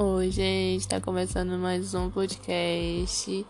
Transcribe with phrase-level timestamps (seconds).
[0.00, 3.44] Oi, gente, tá começando mais um podcast.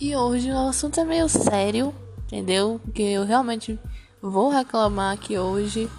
[0.00, 1.94] E hoje o assunto é meio sério,
[2.24, 2.80] entendeu?
[2.82, 3.78] Porque eu realmente
[4.22, 5.90] vou reclamar aqui hoje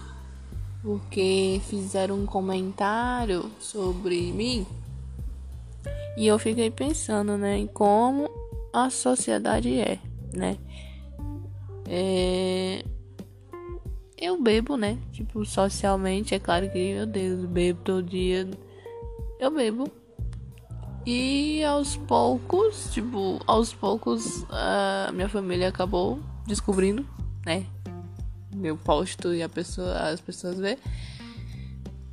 [0.82, 4.66] porque fizeram um comentário sobre mim.
[6.18, 8.28] E eu fiquei pensando, né, em como
[8.74, 10.00] a sociedade é,
[10.34, 10.58] né?
[11.88, 12.84] É...
[14.20, 14.98] Eu bebo, né?
[15.12, 18.50] Tipo, socialmente, é claro que, meu Deus, bebo todo dia
[19.44, 19.92] eu bebo.
[21.06, 27.06] E aos poucos, tipo, aos poucos, a minha família acabou descobrindo,
[27.46, 27.66] né?
[28.56, 30.78] Meu posto e pessoa, as pessoas vê.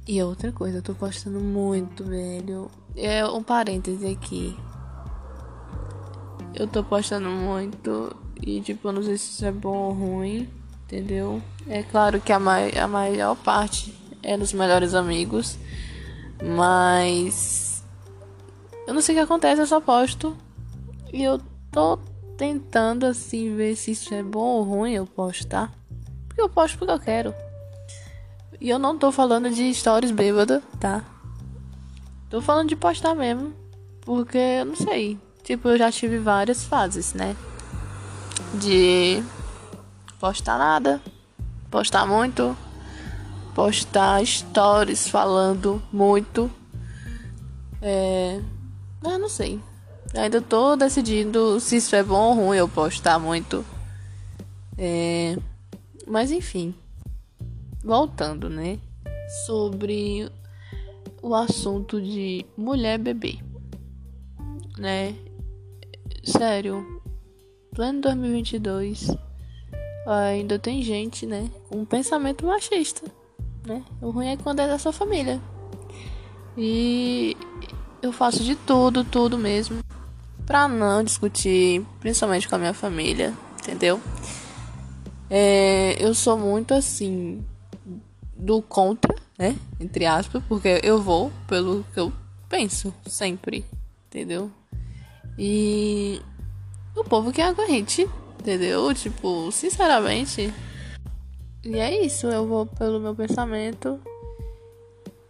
[0.09, 2.69] E outra coisa, eu tô postando muito, velho.
[2.97, 4.57] É um parêntese aqui.
[6.53, 10.49] Eu tô postando muito e, tipo, eu não sei se isso é bom ou ruim,
[10.85, 11.41] entendeu?
[11.69, 15.57] É claro que a, mai a maior parte é dos melhores amigos.
[16.43, 17.85] Mas
[18.87, 20.37] eu não sei o que acontece, eu só posto.
[21.13, 21.99] E eu tô
[22.37, 25.73] tentando assim ver se isso é bom ou ruim eu postar.
[26.27, 27.35] Porque eu posto porque eu quero.
[28.61, 31.05] E eu não tô falando de stories bêbada, tá?
[32.29, 33.53] Tô falando de postar mesmo.
[34.03, 35.19] Porque eu não sei.
[35.45, 37.37] Tipo, eu já tive várias fases, né?
[38.55, 39.23] De
[40.19, 41.01] postar nada,
[41.71, 42.57] postar muito,
[43.55, 46.51] postar stories falando muito.
[47.83, 48.41] É.
[49.05, 49.61] Ah, não sei.
[50.15, 53.65] Ainda tô decidindo se isso é bom ou ruim eu postar muito.
[54.77, 55.37] É.
[56.07, 56.75] Mas enfim.
[57.83, 58.79] Voltando, né?
[59.47, 60.31] Sobre
[61.23, 63.39] o assunto de mulher bebê.
[64.77, 65.15] Né?
[66.25, 67.01] Sério.
[67.75, 69.09] Plano 2022.
[70.07, 71.51] Ainda tem gente, né?
[71.69, 73.20] Com um pensamento machista
[73.65, 73.83] né?
[74.01, 75.41] O ruim é quando é da sua família.
[76.57, 77.37] E
[78.03, 79.81] eu faço de tudo, tudo mesmo,
[80.47, 84.01] pra não discutir, principalmente com a minha família, entendeu?
[85.29, 87.45] É, eu sou muito assim
[88.37, 89.57] do contra, né?
[89.79, 92.13] Entre aspas, porque eu vou pelo que eu
[92.49, 93.65] penso sempre,
[94.09, 94.51] entendeu?
[95.39, 96.21] E
[96.97, 98.09] o povo que aguente,
[98.41, 98.93] entendeu?
[98.93, 100.53] Tipo, sinceramente,
[101.63, 104.01] e é isso, eu vou pelo meu pensamento.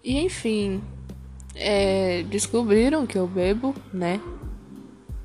[0.03, 0.81] E enfim,
[1.55, 4.21] é, descobriram que eu bebo, né?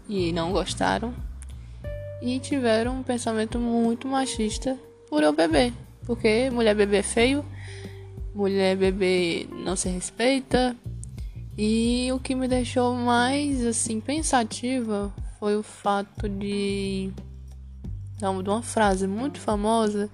[0.10, 1.14] E não gostaram.
[2.22, 4.78] E tiveram um pensamento muito machista
[5.08, 5.72] por eu beber.
[6.06, 7.46] Porque mulher beber é feio,
[8.34, 10.76] mulher beber não se respeita.
[11.58, 17.12] E o que me deixou mais assim pensativa foi o fato de.
[18.18, 20.10] de uma frase muito famosa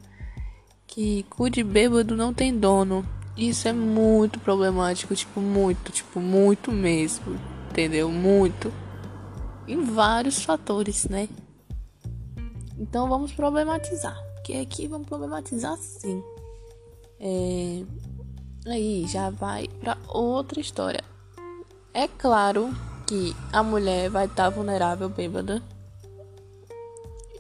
[0.92, 3.06] que cu de bêbado não tem dono.
[3.36, 7.40] Isso é muito problemático, tipo, muito, tipo, muito mesmo.
[7.70, 8.12] Entendeu?
[8.12, 8.72] Muito.
[9.66, 11.30] Em vários fatores, né?
[12.78, 14.22] Então vamos problematizar.
[14.36, 16.22] Porque aqui vamos problematizar sim.
[17.20, 17.84] É...
[18.68, 21.04] Aí já vai para outra história.
[21.94, 22.70] É claro
[23.08, 25.64] que a mulher vai estar tá vulnerável bêbada.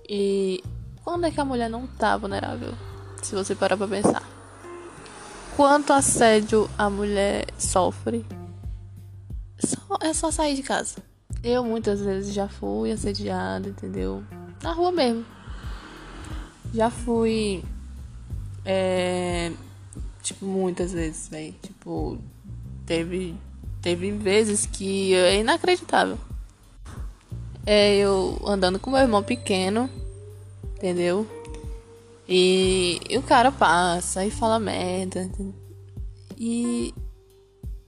[0.07, 0.63] E
[1.03, 2.73] quando é que a mulher não tá vulnerável?
[3.22, 4.24] Se você parar pra pensar.
[5.56, 8.26] Quanto assédio a mulher sofre,
[9.59, 10.96] só, é só sair de casa.
[11.44, 14.24] Eu muitas vezes já fui assediada, entendeu?
[14.62, 15.26] Na rua mesmo.
[16.74, 17.64] Já fui.
[18.64, 19.52] É,
[20.22, 21.54] tipo, muitas vezes, velho.
[21.62, 22.18] Tipo,
[22.86, 23.36] teve,
[23.81, 26.18] teve vezes que é inacreditável.
[27.66, 29.90] É eu andando com meu irmão pequeno,
[30.76, 31.28] entendeu?
[32.34, 35.30] E, e o cara passa e fala merda.
[36.38, 36.94] E.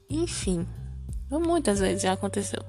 [0.09, 0.67] Enfim.
[1.31, 2.61] Muitas vezes já aconteceu.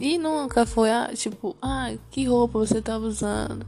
[0.00, 3.64] E nunca foi, ah, tipo, ah, que roupa você tava usando?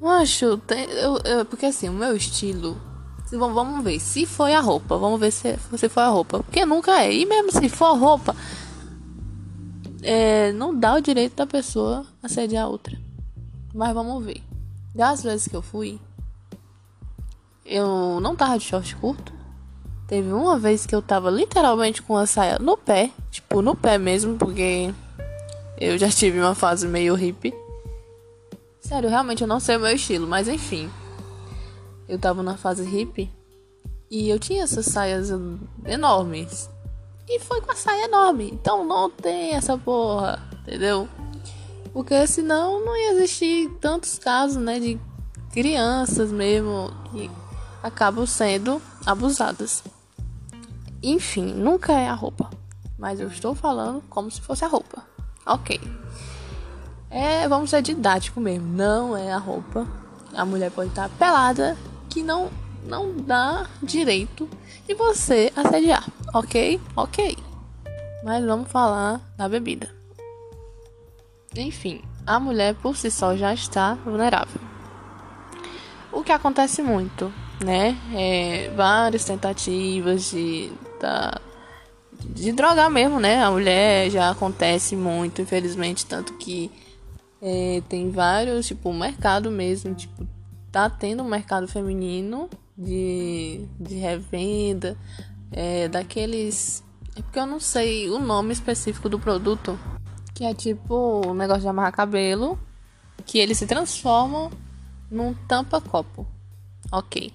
[0.00, 2.76] Macho, tem, eu, eu, porque assim, o meu estilo.
[3.24, 6.42] Se, vamos ver, se foi a roupa, vamos ver se, se foi a roupa.
[6.42, 7.14] Porque nunca é.
[7.14, 8.34] E mesmo se for a roupa,
[10.02, 12.98] é, não dá o direito da pessoa assediar a outra.
[13.72, 14.42] Mas vamos ver.
[14.96, 16.00] Das vezes que eu fui,
[17.66, 19.30] eu não tava de short curto.
[20.08, 23.98] Teve uma vez que eu tava literalmente com a saia no pé, tipo no pé
[23.98, 24.94] mesmo, porque
[25.78, 27.52] eu já tive uma fase meio hippie.
[28.80, 30.88] Sério, realmente eu não sei o meu estilo, mas enfim.
[32.08, 33.30] Eu tava na fase hippie
[34.10, 35.30] e eu tinha essas saias
[35.84, 36.70] enormes.
[37.28, 38.48] E foi com a saia enorme.
[38.50, 41.06] Então não tem essa porra, entendeu?
[41.96, 45.00] Porque senão não ia existir tantos casos, né, de
[45.50, 47.30] crianças mesmo que
[47.82, 49.82] acabam sendo abusadas.
[51.02, 52.50] Enfim, nunca é a roupa.
[52.98, 55.06] Mas eu estou falando como se fosse a roupa.
[55.46, 55.80] Ok.
[57.08, 58.68] É, vamos ser didático mesmo.
[58.68, 59.86] Não é a roupa.
[60.34, 61.78] A mulher pode estar pelada,
[62.10, 62.50] que não
[62.84, 64.46] não dá direito
[64.86, 66.78] de você assediar, ok?
[66.94, 67.38] Ok.
[68.22, 69.95] Mas vamos falar da bebida.
[71.54, 74.60] Enfim, a mulher por si só já está vulnerável.
[76.12, 77.32] O que acontece muito,
[77.62, 77.96] né?
[78.14, 80.72] É, várias tentativas de,
[82.24, 83.42] de drogar mesmo, né?
[83.42, 86.70] A mulher já acontece muito, infelizmente, tanto que
[87.40, 90.26] é, tem vários, tipo, mercado mesmo, tipo,
[90.72, 94.96] tá tendo um mercado feminino de, de revenda,
[95.52, 96.82] é, daqueles.
[97.16, 99.78] É porque eu não sei o nome específico do produto,
[100.36, 102.58] que é tipo um negócio de amarrar cabelo,
[103.24, 104.50] que eles se transformam
[105.10, 106.26] num tampa-copo.
[106.92, 107.32] Ok.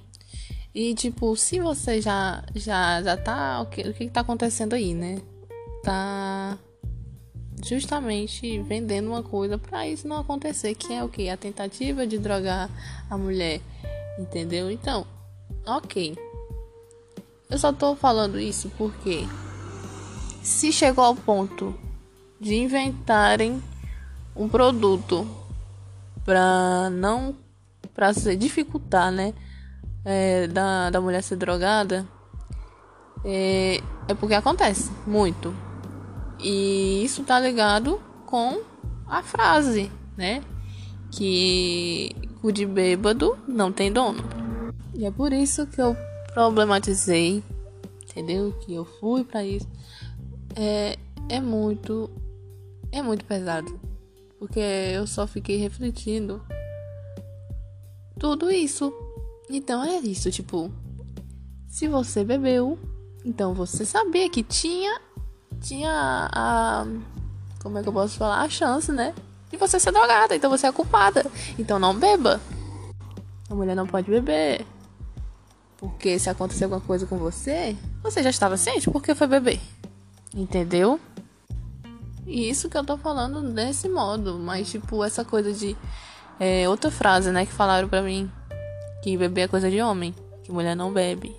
[0.73, 4.93] E tipo, se você já já já tá, o que o que tá acontecendo aí,
[4.93, 5.19] né?
[5.83, 6.59] Tá
[7.65, 12.19] justamente vendendo uma coisa para isso não acontecer, que é o que a tentativa de
[12.19, 12.69] drogar
[13.09, 13.61] a mulher,
[14.19, 14.69] entendeu?
[14.69, 15.07] Então,
[15.65, 16.15] OK.
[17.49, 19.25] Eu só tô falando isso porque
[20.43, 21.75] se chegou ao ponto
[22.41, 23.61] de inventarem
[24.35, 25.27] um produto
[26.25, 27.35] para não
[27.93, 29.33] para se dificultar, né,
[30.03, 32.07] é, da, da mulher ser drogada,
[33.23, 35.53] é, é porque acontece muito.
[36.39, 38.61] E isso tá ligado com
[39.05, 40.41] a frase, né?
[41.11, 44.23] Que o de bêbado não tem dono.
[44.95, 45.95] E é por isso que eu
[46.33, 47.43] problematizei,
[48.03, 48.53] entendeu?
[48.61, 49.67] Que eu fui para isso.
[50.55, 50.97] É,
[51.29, 52.09] é muito
[52.91, 53.79] é muito pesado.
[54.37, 56.41] Porque eu só fiquei refletindo
[58.19, 58.93] tudo isso.
[59.49, 60.71] Então é isso, tipo,
[61.67, 62.77] se você bebeu,
[63.23, 64.99] então você sabia que tinha
[65.59, 66.85] tinha a
[67.61, 68.41] como é que eu posso falar?
[68.41, 69.13] A chance, né?
[69.51, 71.25] De você ser drogada, então você é culpada.
[71.59, 72.41] Então não beba.
[73.49, 74.65] A mulher não pode beber.
[75.77, 79.59] Porque se acontecer alguma coisa com você, você já estava ciente porque foi beber.
[80.33, 80.99] Entendeu?
[82.25, 85.75] E isso que eu tô falando desse modo, mas tipo, essa coisa de.
[86.39, 88.31] É, outra frase, né, que falaram pra mim.
[89.03, 90.13] Que beber é coisa de homem,
[90.43, 91.35] que mulher não bebe.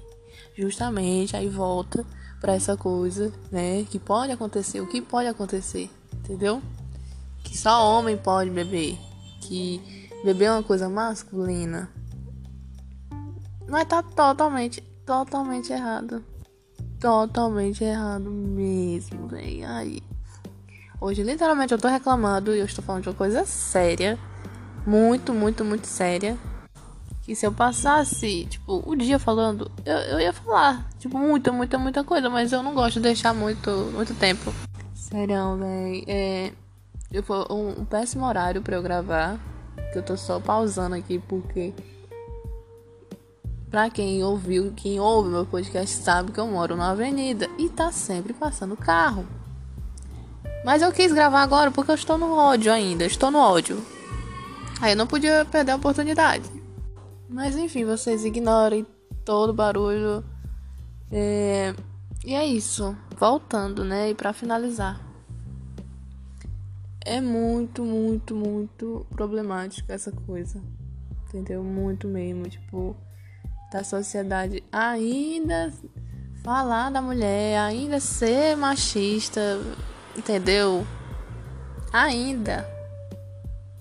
[0.56, 2.04] Justamente, aí volta
[2.40, 6.60] pra essa coisa, né, que pode acontecer, o que pode acontecer, entendeu?
[7.44, 8.98] Que só homem pode beber.
[9.40, 9.80] Que
[10.24, 11.88] beber é uma coisa masculina.
[13.68, 16.24] Mas tá totalmente, totalmente errado.
[17.00, 19.66] Totalmente errado mesmo, velho.
[19.68, 20.11] Aí.
[21.02, 24.16] Hoje, literalmente, eu tô reclamando e eu estou falando de uma coisa séria.
[24.86, 26.38] Muito, muito, muito séria.
[27.22, 31.76] Que se eu passasse, tipo, o dia falando, eu, eu ia falar, tipo, muita, muita,
[31.76, 34.54] muita coisa, mas eu não gosto de deixar muito, muito tempo.
[34.94, 36.04] Sério, velho.
[36.06, 36.52] É.
[37.10, 39.40] Eu, foi um, um péssimo horário para eu gravar.
[39.92, 41.74] Que eu tô só pausando aqui porque.
[43.68, 47.90] Pra quem ouviu, quem ouve meu podcast sabe que eu moro na avenida e tá
[47.90, 49.26] sempre passando carro.
[50.64, 53.84] Mas eu quis gravar agora porque eu estou no ódio ainda, estou no ódio.
[54.80, 56.48] Aí eu não podia perder a oportunidade.
[57.28, 58.86] Mas enfim, vocês ignorem
[59.24, 60.24] todo o barulho.
[61.10, 61.74] É...
[62.24, 62.96] E é isso.
[63.18, 64.10] Voltando, né?
[64.10, 65.00] E para finalizar.
[67.04, 70.62] É muito, muito, muito problemática essa coisa.
[71.28, 71.64] Entendeu?
[71.64, 72.48] Muito mesmo.
[72.48, 72.96] Tipo,
[73.72, 75.72] da sociedade ainda
[76.44, 79.60] falar da mulher, ainda ser machista
[80.16, 80.86] Entendeu?
[81.92, 82.66] Ainda.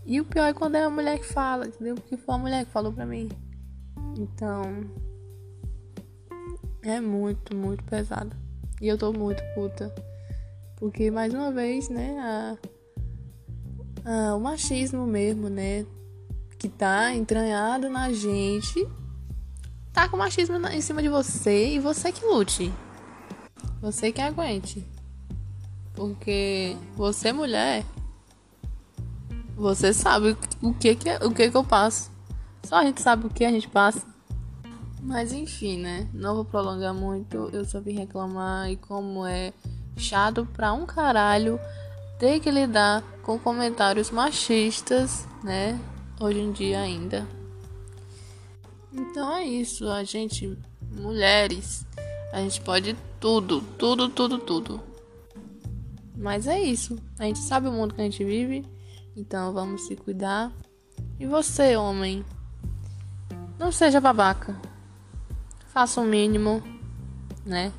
[0.05, 1.95] E o pior é quando é a mulher que fala, entendeu?
[1.95, 3.29] Porque foi a mulher que falou pra mim.
[4.17, 4.83] Então.
[6.81, 8.35] É muito, muito pesado.
[8.81, 9.93] E eu tô muito puta.
[10.77, 12.17] Porque, mais uma vez, né?
[12.19, 12.57] A,
[14.03, 15.85] a, o machismo mesmo, né?
[16.57, 18.87] Que tá entranhado na gente.
[19.93, 22.73] Tá com machismo em cima de você e você que lute.
[23.81, 24.85] Você que aguente.
[25.93, 27.83] Porque você mulher,
[29.55, 32.09] você sabe o que que, o que que eu passo.
[32.63, 34.05] Só a gente sabe o que a gente passa.
[35.01, 36.07] Mas enfim, né?
[36.13, 37.49] Não vou prolongar muito.
[37.51, 39.51] Eu só vim reclamar e como é
[39.97, 41.59] chato pra um caralho
[42.19, 45.79] ter que lidar com comentários machistas, né?
[46.19, 47.27] Hoje em dia ainda.
[48.93, 50.57] Então é isso, a gente,
[50.91, 51.85] mulheres,
[52.31, 54.90] a gente pode tudo, tudo, tudo, tudo.
[56.21, 56.99] Mas é isso.
[57.17, 58.63] A gente sabe o mundo que a gente vive.
[59.17, 60.51] Então vamos se cuidar.
[61.19, 62.23] E você, homem?
[63.57, 64.55] Não seja babaca.
[65.73, 66.61] Faça o mínimo,
[67.43, 67.73] né?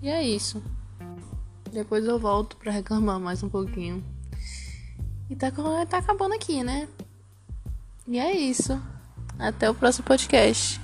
[0.00, 0.62] E é isso.
[1.72, 4.04] Depois eu volto pra reclamar mais um pouquinho.
[5.28, 5.50] E tá,
[5.88, 6.88] tá acabando aqui, né?
[8.06, 8.80] E é isso.
[9.36, 10.80] Até o próximo podcast.